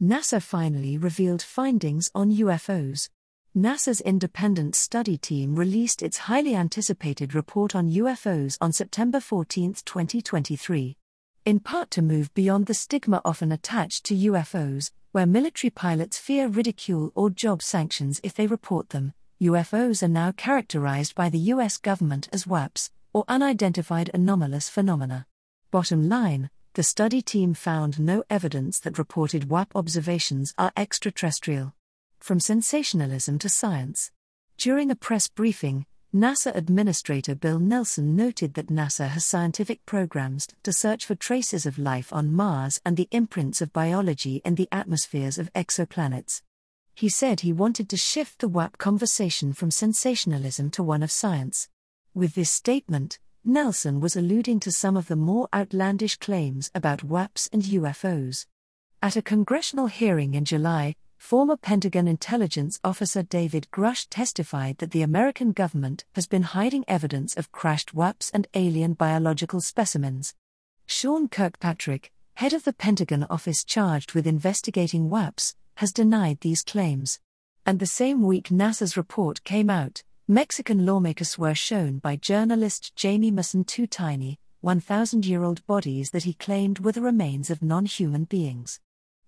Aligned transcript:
NASA 0.00 0.40
finally 0.40 0.96
revealed 0.96 1.42
findings 1.42 2.08
on 2.14 2.30
UFOs. 2.30 3.08
NASA's 3.56 4.00
independent 4.00 4.76
study 4.76 5.18
team 5.18 5.56
released 5.56 6.04
its 6.04 6.18
highly 6.18 6.54
anticipated 6.54 7.34
report 7.34 7.74
on 7.74 7.90
UFOs 7.90 8.56
on 8.60 8.72
September 8.72 9.18
14, 9.18 9.74
2023. 9.84 10.96
In 11.44 11.58
part 11.58 11.90
to 11.90 12.02
move 12.02 12.32
beyond 12.34 12.66
the 12.66 12.74
stigma 12.74 13.20
often 13.24 13.50
attached 13.50 14.04
to 14.04 14.14
UFOs, 14.14 14.92
where 15.10 15.26
military 15.26 15.70
pilots 15.70 16.16
fear 16.16 16.46
ridicule 16.46 17.10
or 17.16 17.28
job 17.28 17.60
sanctions 17.60 18.20
if 18.22 18.34
they 18.34 18.46
report 18.46 18.90
them, 18.90 19.14
UFOs 19.42 20.04
are 20.04 20.06
now 20.06 20.30
characterized 20.30 21.16
by 21.16 21.28
the 21.28 21.50
US 21.54 21.76
government 21.76 22.28
as 22.32 22.44
UAPs, 22.44 22.90
or 23.12 23.24
unidentified 23.26 24.12
anomalous 24.14 24.68
phenomena. 24.68 25.26
Bottom 25.72 26.08
line 26.08 26.50
the 26.78 26.84
study 26.84 27.20
team 27.20 27.54
found 27.54 27.98
no 27.98 28.22
evidence 28.30 28.78
that 28.78 28.98
reported 28.98 29.48
UAP 29.48 29.66
observations 29.74 30.54
are 30.56 30.70
extraterrestrial. 30.76 31.74
From 32.20 32.38
sensationalism 32.38 33.40
to 33.40 33.48
science. 33.48 34.12
During 34.56 34.88
a 34.88 34.94
press 34.94 35.26
briefing, 35.26 35.86
NASA 36.14 36.54
Administrator 36.54 37.34
Bill 37.34 37.58
Nelson 37.58 38.14
noted 38.14 38.54
that 38.54 38.68
NASA 38.68 39.08
has 39.08 39.24
scientific 39.24 39.84
programs 39.86 40.46
to 40.62 40.72
search 40.72 41.04
for 41.04 41.16
traces 41.16 41.66
of 41.66 41.80
life 41.80 42.12
on 42.12 42.32
Mars 42.32 42.80
and 42.86 42.96
the 42.96 43.08
imprints 43.10 43.60
of 43.60 43.72
biology 43.72 44.40
in 44.44 44.54
the 44.54 44.68
atmospheres 44.70 45.36
of 45.36 45.52
exoplanets. 45.54 46.42
He 46.94 47.08
said 47.08 47.40
he 47.40 47.52
wanted 47.52 47.88
to 47.88 47.96
shift 47.96 48.38
the 48.38 48.48
UAP 48.48 48.78
conversation 48.78 49.52
from 49.52 49.72
sensationalism 49.72 50.70
to 50.70 50.84
one 50.84 51.02
of 51.02 51.10
science. 51.10 51.68
With 52.14 52.36
this 52.36 52.52
statement, 52.52 53.18
Nelson 53.44 54.00
was 54.00 54.16
alluding 54.16 54.60
to 54.60 54.72
some 54.72 54.96
of 54.96 55.08
the 55.08 55.16
more 55.16 55.48
outlandish 55.54 56.16
claims 56.16 56.70
about 56.74 57.06
UAPs 57.06 57.48
and 57.52 57.62
UFOs. 57.62 58.46
At 59.00 59.16
a 59.16 59.22
congressional 59.22 59.86
hearing 59.86 60.34
in 60.34 60.44
July, 60.44 60.96
former 61.16 61.56
Pentagon 61.56 62.08
intelligence 62.08 62.78
officer 62.82 63.22
David 63.22 63.68
Grusch 63.72 64.06
testified 64.10 64.78
that 64.78 64.90
the 64.90 65.02
American 65.02 65.52
government 65.52 66.04
has 66.14 66.26
been 66.26 66.42
hiding 66.42 66.84
evidence 66.88 67.36
of 67.36 67.52
crashed 67.52 67.94
UAPs 67.94 68.30
and 68.34 68.46
alien 68.54 68.94
biological 68.94 69.60
specimens. 69.60 70.34
Sean 70.86 71.28
Kirkpatrick, 71.28 72.12
head 72.34 72.52
of 72.52 72.64
the 72.64 72.72
Pentagon 72.72 73.24
office 73.30 73.64
charged 73.64 74.14
with 74.14 74.26
investigating 74.26 75.08
UAPs, 75.08 75.54
has 75.76 75.92
denied 75.92 76.40
these 76.40 76.62
claims. 76.62 77.20
And 77.64 77.78
the 77.78 77.86
same 77.86 78.22
week 78.22 78.48
NASA's 78.48 78.96
report 78.96 79.44
came 79.44 79.70
out, 79.70 80.02
Mexican 80.30 80.84
lawmakers 80.84 81.38
were 81.38 81.54
shown 81.54 82.00
by 82.00 82.14
journalist 82.14 82.92
Jaime 83.00 83.32
Maussan 83.32 83.66
two 83.66 83.86
tiny, 83.86 84.38
1,000 84.60 85.24
year 85.24 85.42
old 85.42 85.66
bodies 85.66 86.10
that 86.10 86.24
he 86.24 86.34
claimed 86.34 86.80
were 86.80 86.92
the 86.92 87.00
remains 87.00 87.48
of 87.48 87.62
non 87.62 87.86
human 87.86 88.24
beings. 88.24 88.78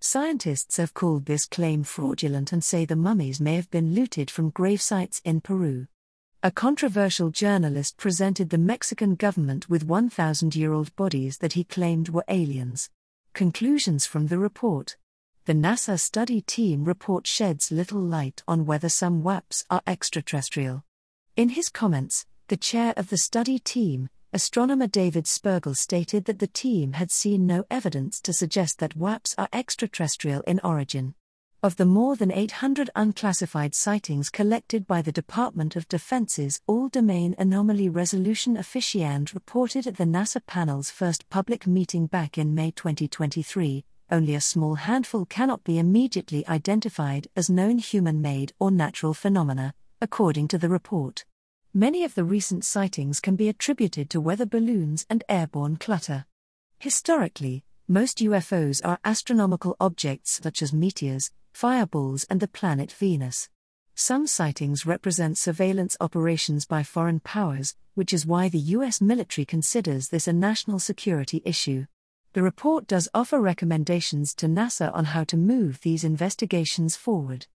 Scientists 0.00 0.78
have 0.78 0.94
called 0.94 1.26
this 1.26 1.44
claim 1.44 1.84
fraudulent 1.84 2.50
and 2.50 2.64
say 2.64 2.86
the 2.86 2.96
mummies 2.96 3.42
may 3.42 3.56
have 3.56 3.70
been 3.70 3.94
looted 3.94 4.30
from 4.30 4.48
grave 4.48 4.80
sites 4.80 5.20
in 5.22 5.42
Peru. 5.42 5.86
A 6.42 6.50
controversial 6.50 7.28
journalist 7.28 7.98
presented 7.98 8.48
the 8.48 8.56
Mexican 8.56 9.16
government 9.16 9.68
with 9.68 9.84
1,000 9.84 10.56
year 10.56 10.72
old 10.72 10.96
bodies 10.96 11.36
that 11.38 11.52
he 11.52 11.64
claimed 11.64 12.08
were 12.08 12.24
aliens. 12.28 12.88
Conclusions 13.34 14.06
from 14.06 14.28
the 14.28 14.38
report 14.38 14.96
the 15.46 15.52
NASA 15.52 15.96
study 15.96 16.40
team 16.40 16.84
report 16.84 17.24
sheds 17.24 17.70
little 17.70 18.00
light 18.00 18.42
on 18.48 18.66
whether 18.66 18.88
some 18.88 19.22
UAPs 19.22 19.64
are 19.70 19.80
extraterrestrial. 19.86 20.82
In 21.36 21.50
his 21.50 21.68
comments, 21.68 22.26
the 22.48 22.56
chair 22.56 22.92
of 22.96 23.10
the 23.10 23.16
study 23.16 23.60
team, 23.60 24.08
astronomer 24.32 24.88
David 24.88 25.26
Spergel, 25.26 25.76
stated 25.76 26.24
that 26.24 26.40
the 26.40 26.48
team 26.48 26.94
had 26.94 27.12
seen 27.12 27.46
no 27.46 27.64
evidence 27.70 28.20
to 28.22 28.32
suggest 28.32 28.80
that 28.80 28.98
UAPs 28.98 29.36
are 29.38 29.48
extraterrestrial 29.52 30.40
in 30.48 30.58
origin. 30.64 31.14
Of 31.62 31.76
the 31.76 31.86
more 31.86 32.16
than 32.16 32.32
800 32.32 32.90
unclassified 32.96 33.72
sightings 33.72 34.30
collected 34.30 34.84
by 34.84 35.00
the 35.00 35.12
Department 35.12 35.76
of 35.76 35.86
Defense's 35.86 36.60
All 36.66 36.88
Domain 36.88 37.36
Anomaly 37.38 37.88
Resolution 37.88 38.56
Officiant 38.56 39.32
reported 39.32 39.86
at 39.86 39.96
the 39.96 40.04
NASA 40.04 40.44
panel's 40.44 40.90
first 40.90 41.30
public 41.30 41.68
meeting 41.68 42.08
back 42.08 42.36
in 42.36 42.52
May 42.52 42.72
2023, 42.72 43.84
only 44.10 44.34
a 44.34 44.40
small 44.40 44.76
handful 44.76 45.24
cannot 45.24 45.64
be 45.64 45.78
immediately 45.78 46.46
identified 46.46 47.28
as 47.34 47.50
known 47.50 47.78
human 47.78 48.20
made 48.20 48.52
or 48.58 48.70
natural 48.70 49.14
phenomena, 49.14 49.74
according 50.00 50.48
to 50.48 50.58
the 50.58 50.68
report. 50.68 51.24
Many 51.74 52.04
of 52.04 52.14
the 52.14 52.24
recent 52.24 52.64
sightings 52.64 53.20
can 53.20 53.36
be 53.36 53.48
attributed 53.48 54.08
to 54.10 54.20
weather 54.20 54.46
balloons 54.46 55.04
and 55.10 55.22
airborne 55.28 55.76
clutter. 55.76 56.24
Historically, 56.78 57.64
most 57.88 58.18
UFOs 58.18 58.80
are 58.84 58.98
astronomical 59.04 59.76
objects 59.80 60.40
such 60.42 60.62
as 60.62 60.72
meteors, 60.72 61.30
fireballs, 61.52 62.24
and 62.28 62.40
the 62.40 62.48
planet 62.48 62.92
Venus. 62.92 63.48
Some 63.94 64.26
sightings 64.26 64.84
represent 64.84 65.38
surveillance 65.38 65.96
operations 66.00 66.66
by 66.66 66.82
foreign 66.82 67.20
powers, 67.20 67.74
which 67.94 68.12
is 68.12 68.26
why 68.26 68.48
the 68.48 68.58
US 68.58 69.00
military 69.00 69.44
considers 69.44 70.08
this 70.08 70.28
a 70.28 70.32
national 70.32 70.78
security 70.78 71.40
issue. 71.44 71.86
The 72.36 72.42
report 72.42 72.86
does 72.86 73.08
offer 73.14 73.40
recommendations 73.40 74.34
to 74.34 74.46
NASA 74.46 74.94
on 74.94 75.06
how 75.06 75.24
to 75.24 75.38
move 75.38 75.80
these 75.80 76.04
investigations 76.04 76.94
forward. 76.94 77.46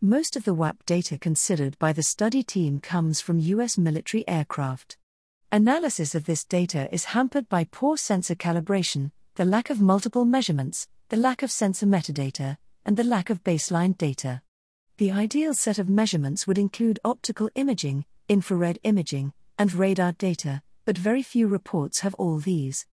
Most 0.00 0.34
of 0.34 0.44
the 0.44 0.54
UAP 0.54 0.78
data 0.86 1.18
considered 1.18 1.78
by 1.78 1.92
the 1.92 2.02
study 2.02 2.42
team 2.42 2.80
comes 2.80 3.20
from 3.20 3.38
U.S. 3.38 3.76
military 3.76 4.26
aircraft. 4.26 4.96
Analysis 5.52 6.14
of 6.14 6.24
this 6.24 6.42
data 6.42 6.88
is 6.90 7.12
hampered 7.12 7.50
by 7.50 7.64
poor 7.70 7.98
sensor 7.98 8.34
calibration, 8.34 9.10
the 9.34 9.44
lack 9.44 9.68
of 9.68 9.82
multiple 9.82 10.24
measurements, 10.24 10.88
the 11.10 11.18
lack 11.18 11.42
of 11.42 11.50
sensor 11.50 11.84
metadata, 11.84 12.56
and 12.86 12.96
the 12.96 13.04
lack 13.04 13.28
of 13.28 13.44
baseline 13.44 13.94
data. 13.98 14.40
The 14.96 15.12
ideal 15.12 15.52
set 15.52 15.78
of 15.78 15.90
measurements 15.90 16.46
would 16.46 16.56
include 16.56 16.98
optical 17.04 17.50
imaging, 17.56 18.06
infrared 18.26 18.78
imaging, 18.84 19.34
and 19.58 19.74
radar 19.74 20.12
data, 20.12 20.62
but 20.86 20.96
very 20.96 21.22
few 21.22 21.46
reports 21.46 22.00
have 22.00 22.14
all 22.14 22.38
these 22.38 22.86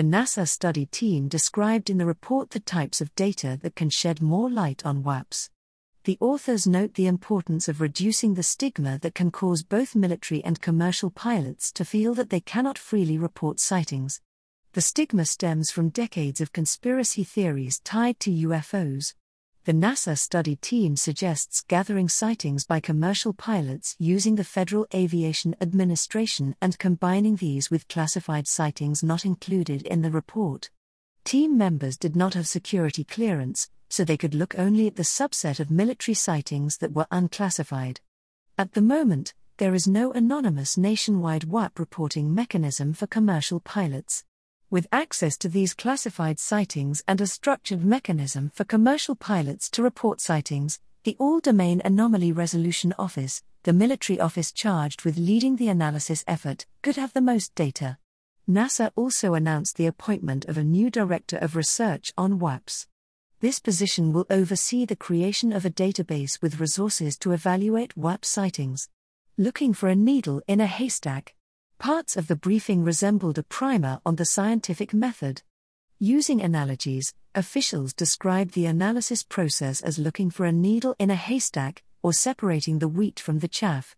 the 0.00 0.16
NASA 0.16 0.48
study 0.48 0.86
team 0.86 1.28
described 1.28 1.90
in 1.90 1.98
the 1.98 2.06
report 2.06 2.48
the 2.48 2.60
types 2.60 3.02
of 3.02 3.14
data 3.14 3.58
that 3.60 3.76
can 3.76 3.90
shed 3.90 4.22
more 4.22 4.48
light 4.48 4.86
on 4.86 5.02
UAPs. 5.02 5.50
The 6.04 6.16
authors 6.22 6.66
note 6.66 6.94
the 6.94 7.06
importance 7.06 7.68
of 7.68 7.82
reducing 7.82 8.32
the 8.32 8.42
stigma 8.42 8.98
that 9.00 9.14
can 9.14 9.30
cause 9.30 9.62
both 9.62 9.94
military 9.94 10.42
and 10.42 10.58
commercial 10.58 11.10
pilots 11.10 11.70
to 11.72 11.84
feel 11.84 12.14
that 12.14 12.30
they 12.30 12.40
cannot 12.40 12.78
freely 12.78 13.18
report 13.18 13.60
sightings. 13.60 14.22
The 14.72 14.80
stigma 14.80 15.26
stems 15.26 15.70
from 15.70 15.90
decades 15.90 16.40
of 16.40 16.54
conspiracy 16.54 17.22
theories 17.22 17.78
tied 17.80 18.18
to 18.20 18.30
UFOs, 18.30 19.12
the 19.64 19.72
NASA 19.72 20.16
study 20.16 20.56
team 20.56 20.96
suggests 20.96 21.60
gathering 21.68 22.08
sightings 22.08 22.64
by 22.64 22.80
commercial 22.80 23.34
pilots 23.34 23.94
using 23.98 24.36
the 24.36 24.44
Federal 24.44 24.86
Aviation 24.94 25.54
Administration 25.60 26.56
and 26.62 26.78
combining 26.78 27.36
these 27.36 27.70
with 27.70 27.86
classified 27.86 28.48
sightings 28.48 29.02
not 29.02 29.26
included 29.26 29.82
in 29.82 30.00
the 30.00 30.10
report. 30.10 30.70
Team 31.24 31.58
members 31.58 31.98
did 31.98 32.16
not 32.16 32.32
have 32.32 32.48
security 32.48 33.04
clearance, 33.04 33.68
so 33.90 34.02
they 34.02 34.16
could 34.16 34.34
look 34.34 34.58
only 34.58 34.86
at 34.86 34.96
the 34.96 35.02
subset 35.02 35.60
of 35.60 35.70
military 35.70 36.14
sightings 36.14 36.78
that 36.78 36.92
were 36.92 37.06
unclassified. 37.10 38.00
At 38.56 38.72
the 38.72 38.80
moment, 38.82 39.34
there 39.58 39.74
is 39.74 39.86
no 39.86 40.10
anonymous 40.12 40.78
nationwide 40.78 41.42
UAP 41.42 41.78
reporting 41.78 42.34
mechanism 42.34 42.94
for 42.94 43.06
commercial 43.06 43.60
pilots. 43.60 44.24
With 44.72 44.86
access 44.92 45.36
to 45.38 45.48
these 45.48 45.74
classified 45.74 46.38
sightings 46.38 47.02
and 47.08 47.20
a 47.20 47.26
structured 47.26 47.84
mechanism 47.84 48.52
for 48.54 48.62
commercial 48.62 49.16
pilots 49.16 49.68
to 49.70 49.82
report 49.82 50.20
sightings, 50.20 50.78
the 51.02 51.16
All 51.18 51.40
Domain 51.40 51.82
Anomaly 51.84 52.30
Resolution 52.30 52.94
Office, 52.96 53.42
the 53.64 53.72
military 53.72 54.20
office 54.20 54.52
charged 54.52 55.04
with 55.04 55.18
leading 55.18 55.56
the 55.56 55.66
analysis 55.66 56.22
effort, 56.28 56.66
could 56.82 56.94
have 56.94 57.12
the 57.14 57.20
most 57.20 57.52
data. 57.56 57.98
NASA 58.48 58.92
also 58.94 59.34
announced 59.34 59.76
the 59.76 59.86
appointment 59.86 60.44
of 60.44 60.56
a 60.56 60.62
new 60.62 60.88
director 60.88 61.38
of 61.38 61.56
research 61.56 62.12
on 62.16 62.38
UAPs. 62.38 62.86
This 63.40 63.58
position 63.58 64.12
will 64.12 64.26
oversee 64.30 64.84
the 64.84 64.94
creation 64.94 65.52
of 65.52 65.64
a 65.64 65.70
database 65.70 66.40
with 66.40 66.60
resources 66.60 67.18
to 67.18 67.32
evaluate 67.32 67.96
UAP 67.96 68.24
sightings. 68.24 68.88
Looking 69.36 69.74
for 69.74 69.88
a 69.88 69.96
needle 69.96 70.42
in 70.46 70.60
a 70.60 70.66
haystack. 70.66 71.34
Parts 71.80 72.14
of 72.14 72.26
the 72.26 72.36
briefing 72.36 72.84
resembled 72.84 73.38
a 73.38 73.42
primer 73.42 74.02
on 74.04 74.16
the 74.16 74.26
scientific 74.26 74.92
method. 74.92 75.40
Using 75.98 76.42
analogies, 76.42 77.14
officials 77.34 77.94
described 77.94 78.52
the 78.52 78.66
analysis 78.66 79.22
process 79.22 79.80
as 79.80 79.98
looking 79.98 80.28
for 80.28 80.44
a 80.44 80.52
needle 80.52 80.94
in 80.98 81.08
a 81.08 81.14
haystack, 81.14 81.82
or 82.02 82.12
separating 82.12 82.80
the 82.80 82.88
wheat 82.88 83.18
from 83.18 83.38
the 83.38 83.48
chaff. 83.48 83.96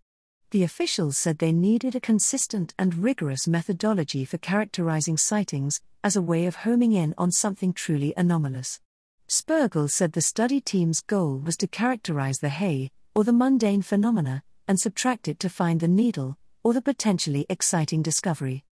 The 0.52 0.62
officials 0.62 1.18
said 1.18 1.38
they 1.38 1.50
needed 1.50 1.96
a 1.96 2.00
consistent 2.00 2.72
and 2.78 2.94
rigorous 2.94 3.48
methodology 3.48 4.24
for 4.24 4.38
characterizing 4.38 5.16
sightings, 5.16 5.80
as 6.04 6.14
a 6.14 6.22
way 6.22 6.46
of 6.46 6.54
homing 6.62 6.92
in 6.92 7.16
on 7.18 7.32
something 7.32 7.72
truly 7.72 8.14
anomalous. 8.16 8.78
Spergel 9.26 9.90
said 9.90 10.12
the 10.12 10.20
study 10.20 10.60
team's 10.60 11.00
goal 11.00 11.42
was 11.44 11.56
to 11.56 11.66
characterize 11.66 12.38
the 12.38 12.48
hay, 12.48 12.92
or 13.12 13.24
the 13.24 13.32
mundane 13.32 13.82
phenomena, 13.82 14.44
and 14.68 14.78
subtract 14.78 15.26
it 15.26 15.40
to 15.40 15.48
find 15.48 15.80
the 15.80 15.88
needle, 15.88 16.38
or 16.62 16.72
the 16.72 16.82
potentially 16.82 17.46
exciting 17.48 18.02
discovery. 18.02 18.64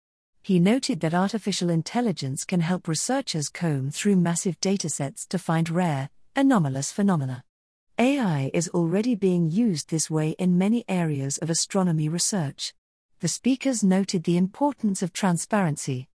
He 0.43 0.59
noted 0.59 1.01
that 1.01 1.15
artificial 1.15 1.71
intelligence 1.71 2.45
can 2.45 2.61
help 2.61 2.89
researchers 2.89 3.49
comb 3.49 3.91
through 3.91 4.17
massive 4.17 4.61
datasets 4.61 5.27
to 5.29 5.39
find 5.39 5.69
rare, 5.69 6.11
Anomalous 6.37 6.93
phenomena. 6.93 7.43
AI 7.99 8.51
is 8.55 8.69
already 8.69 9.17
being 9.17 9.51
used 9.51 9.91
this 9.91 10.09
way 10.09 10.37
in 10.39 10.57
many 10.57 10.85
areas 10.89 11.37
of 11.39 11.51
astronomy 11.51 12.09
research. 12.09 12.73
The 13.19 13.27
speakers 13.27 13.83
noted 13.83 14.23
the 14.23 14.37
importance 14.37 15.03
of 15.03 15.13
transparency. 15.13 16.09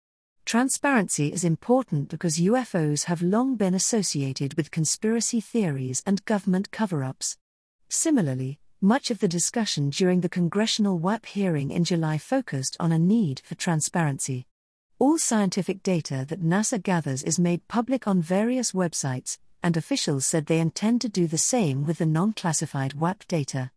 Transparency 0.45 1.33
is 1.33 1.43
important 1.43 2.07
because 2.07 2.37
UFOs 2.39 3.03
have 3.05 3.21
long 3.21 3.57
been 3.57 3.73
associated 3.73 4.53
with 4.53 4.71
conspiracy 4.71 5.41
theories 5.41 6.01
and 6.05 6.23
government 6.23 6.71
cover 6.71 7.03
ups. 7.03 7.37
Similarly, 7.89 8.59
much 8.83 9.09
of 9.09 9.19
the 9.19 9.27
discussion 9.30 9.89
during 9.89 10.19
the 10.19 10.27
congressional 10.27 11.00
UAP 11.00 11.25
hearing 11.27 11.71
in 11.71 11.85
July 11.85 12.18
focused 12.18 12.75
on 12.81 12.91
a 12.91 13.00
need 13.00 13.41
for 13.45 13.56
transparency. 13.56 14.45
All 15.00 15.18
scientific 15.18 15.81
data 15.81 16.25
that 16.27 16.44
NASA 16.44 16.83
gathers 16.83 17.24
is 17.24 17.39
made 17.39 17.65
public 17.69 18.09
on 18.09 18.21
various 18.21 18.74
websites, 18.74 19.38
and 19.63 19.77
officials 19.77 20.25
said 20.25 20.47
they 20.47 20.59
intend 20.59 21.00
to 21.00 21.07
do 21.07 21.27
the 21.27 21.38
same 21.38 21.85
with 21.85 22.00
the 22.00 22.06
non 22.06 22.33
classified 22.33 22.94
UAP 22.95 23.25
data. 23.30 23.71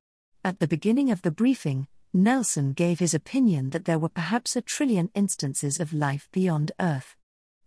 At 0.45 0.59
the 0.59 0.67
beginning 0.67 1.13
of 1.13 1.23
the 1.23 1.31
briefing, 1.31 1.87
Nelson 2.13 2.73
gave 2.73 2.99
his 2.99 3.15
opinion 3.15 3.71
that 3.71 3.85
there 3.85 4.01
were 4.01 4.09
perhaps 4.09 4.57
a 4.57 4.61
trillion 4.61 5.11
instances 5.15 5.79
of 5.79 5.93
life 5.93 6.29
beyond 6.33 6.73
Earth. 6.81 7.15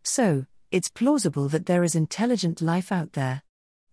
So, 0.03 0.45
it's 0.71 0.89
plausible 0.89 1.47
that 1.47 1.68
there 1.68 1.86
is 1.86 1.95
intelligent 1.95 2.62
life 2.62 2.91
out 2.91 3.13
there. 3.13 3.44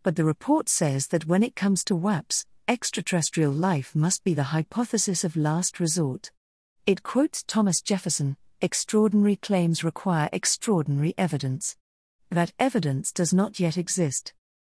But 0.02 0.16
the 0.16 0.24
report 0.24 0.68
says 0.68 1.06
that 1.08 1.28
when 1.28 1.44
it 1.44 1.54
comes 1.54 1.84
to 1.84 1.94
UAPs, 1.94 2.44
extraterrestrial 2.68 3.52
life 3.52 3.94
must 3.94 4.24
be 4.24 4.34
the 4.34 4.50
hypothesis 4.54 5.22
of 5.22 5.36
last 5.36 5.78
resort. 5.78 6.32
It 6.84 7.02
quotes 7.02 7.44
Thomas 7.44 7.80
Jefferson 7.80 8.36
extraordinary 8.60 9.36
claims 9.36 9.84
require 9.84 10.28
extraordinary 10.32 11.14
evidence. 11.16 11.76
That 12.30 12.52
evidence 12.58 13.12
does 13.12 13.32
not 13.32 13.60
yet 13.60 13.76
exist. 13.76 14.32